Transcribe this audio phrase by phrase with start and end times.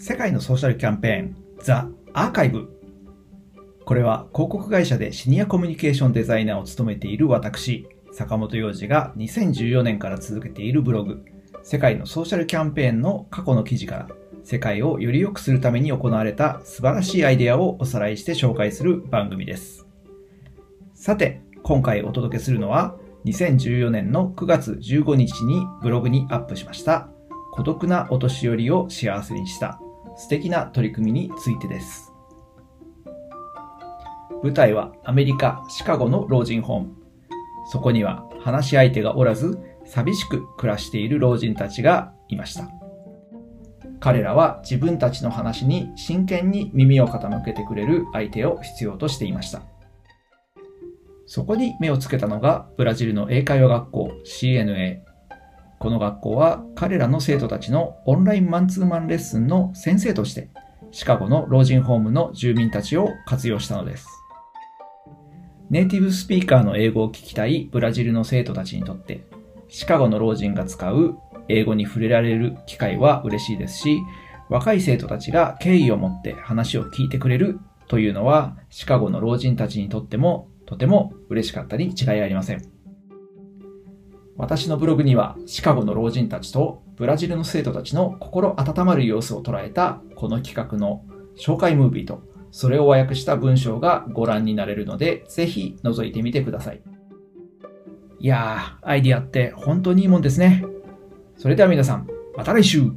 [0.00, 2.70] 世界のソーシャルキャンペーンザ・アーカイブ。
[3.84, 11.24] これは広告会社でシニアコミュニケーションデザイナーを務めている私坂本洋二が2014年から続けているブログ。
[11.64, 14.08] 世界のソーシャルキャンペーンの過去の記事から
[14.44, 19.84] 世界をより良くするために行われた素晴らしいアイデアをおさらいして紹介する番組です。
[20.94, 22.94] さて今回お届けするのは
[23.24, 27.08] 2014年の9月15日にブログにアップしました
[27.52, 29.80] 孤独なお年寄りを幸せにした
[30.18, 32.12] 素敵な取り組みについてです。
[34.42, 36.94] 舞台はアメリカ・シカゴの老人ホーム。
[37.70, 42.68] そこには話し相手がおらず寂しく暮らしている老人たちがいました。
[44.00, 49.62] 彼らは自分たちの話に真剣に耳を傾けてくれる相手を必要としていました。
[51.26, 55.07] そこに目をつけたのがブラジルの英会話学校 CNA
[55.78, 60.48] この学校は彼らの生徒たちのオンラインマンツーマンレッスンの先生として
[60.90, 64.08] シカゴの老人ホームの住民たちを活用したのです。
[65.70, 69.26] ネイティブスピーカーの英語を聞きたいブラジルの生徒たちにとって
[69.68, 71.18] シカゴの老人が使う
[71.48, 74.00] 英語に触れられる機会は嬉しいですし
[74.48, 82.77] 若い生徒たちが敬意を持って話を聞いてくれるというのはシカゴの老人たちにとってもとても嬉しかったに違いありません。
[84.38, 91.04] 私のブログにはシカゴの老人たちとブラジルの生徒たちの心温まる様子を捉えたこの企画の
[91.36, 92.22] 紹介ムービーと
[92.52, 96.80] それを和訳した文章がご覧になれるのでぜひ覗いてみてください。
[98.20, 100.64] いやー、アイディアって本当にいいもんですね。
[101.36, 102.90] それでは皆さん、また来週